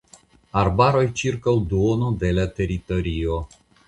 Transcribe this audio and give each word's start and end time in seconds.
Arbaroj 0.59 1.03
ĉirkaŭ 1.19 1.53
duono 1.73 2.07
de 2.23 2.31
la 2.39 2.47
teritorio. 2.61 3.37